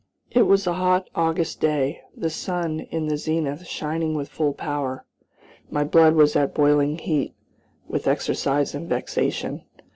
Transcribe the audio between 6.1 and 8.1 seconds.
was at boiling heat with